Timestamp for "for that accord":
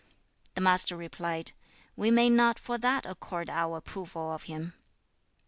2.57-3.51